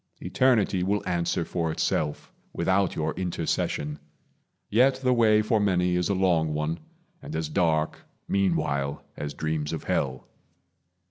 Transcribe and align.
Eternity 0.19 0.81
will 0.81 1.07
answer 1.07 1.45
for 1.45 1.71
itself, 1.71 2.33
Without 2.53 2.95
your 2.95 3.13
intercession; 3.13 3.99
yet 4.67 4.95
the 4.95 5.13
way 5.13 5.43
For 5.43 5.59
many 5.59 5.95
is 5.95 6.09
a 6.09 6.15
long 6.15 6.55
one, 6.55 6.79
and 7.21 7.35
as 7.35 7.49
dark, 7.49 7.99
Meanwhile, 8.27 9.03
as 9.15 9.35
dreams 9.35 9.71
of 9.73 9.83
hell. 9.83 10.27